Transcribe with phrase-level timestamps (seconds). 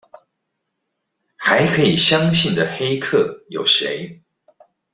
[1.35, 4.19] 還可以相信的黑客有誰？